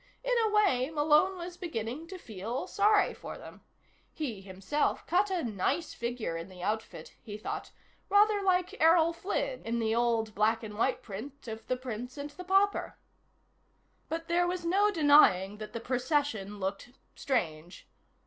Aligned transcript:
In 0.23 0.33
a 0.43 0.49
way, 0.49 0.89
Malone 0.89 1.37
was 1.37 1.57
beginning 1.57 2.07
to 2.07 2.17
feel 2.17 2.65
sorry 2.65 3.13
for 3.13 3.37
them. 3.37 3.61
He 4.11 4.41
himself 4.41 5.05
cut 5.05 5.29
a 5.29 5.43
nice 5.43 5.93
figure 5.93 6.35
in 6.35 6.49
the 6.49 6.63
outfit, 6.63 7.13
he 7.21 7.37
thought 7.37 7.69
rather 8.09 8.41
like 8.41 8.81
Errol 8.81 9.13
Flynn 9.13 9.63
in 9.63 9.77
the 9.77 9.93
old 9.93 10.33
black 10.33 10.63
and 10.63 10.75
white 10.75 11.03
print 11.03 11.47
of 11.47 11.67
The 11.67 11.77
Prince 11.77 12.17
and 12.17 12.31
the 12.31 12.43
Pauper. 12.43 12.97
But 14.09 14.27
there 14.27 14.47
was 14.47 14.65
no 14.65 14.89
denying 14.89 15.57
that 15.59 15.71
the 15.71 15.79
procession 15.79 16.57
looked 16.59 16.89
strange. 17.13 17.87